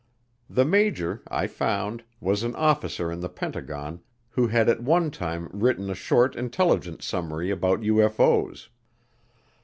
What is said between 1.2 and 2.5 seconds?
I found, was